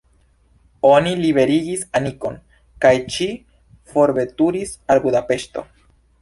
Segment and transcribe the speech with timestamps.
[0.87, 2.39] Oni liberigis Anikon,
[2.85, 3.29] kaj ŝi
[3.93, 5.67] forveturis al Budapeŝto.